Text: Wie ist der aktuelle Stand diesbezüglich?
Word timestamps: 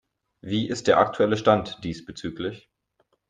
Wie 0.41 0.67
ist 0.67 0.87
der 0.87 0.97
aktuelle 0.97 1.37
Stand 1.37 1.83
diesbezüglich? 1.83 2.71